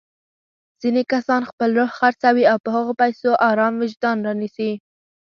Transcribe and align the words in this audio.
ځيني 0.81 1.03
کسان 1.11 1.41
خپل 1.49 1.69
روح 1.77 1.89
خرڅوي 1.99 2.43
او 2.51 2.57
په 2.63 2.69
هغو 2.75 2.93
پيسو 3.01 3.29
ارام 3.49 3.73
وجدان 3.81 4.17
رانيسي. 4.27 4.71